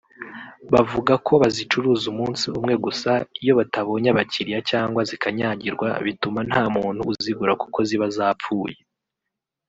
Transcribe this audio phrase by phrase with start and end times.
[0.73, 3.11] Bavuga ko bazicuruza umunsi umwe gusa
[3.41, 8.77] iyo batabonye abakiriya cyangwa zikanyagirwa bituma nta muntu uzigura kuko ziba zapfuye